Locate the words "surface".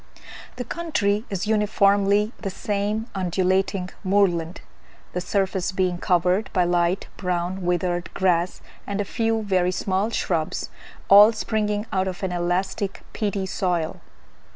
5.21-5.71